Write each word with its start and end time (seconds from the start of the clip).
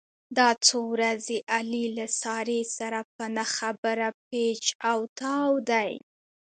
دا 0.37 0.49
څو 0.65 0.79
ورځې 0.93 1.37
علي 1.55 1.85
له 1.97 2.05
سارې 2.21 2.61
سره 2.77 2.99
په 3.15 3.25
نه 3.35 3.45
خبره 3.55 4.07
پېچ 4.29 4.63
او 4.91 4.99
تاو 5.19 5.51
دی. 5.69 5.91